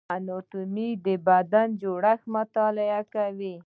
اناتومي 0.15 0.89
د 1.05 1.07
بدن 1.27 1.67
جوړښت 1.81 2.23
مطالعه 2.35 3.01
کوي 3.13 3.55